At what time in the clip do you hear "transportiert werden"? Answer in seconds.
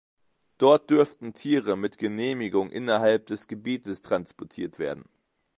4.01-5.07